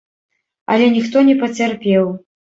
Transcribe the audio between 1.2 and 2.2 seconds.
не пацярпеў.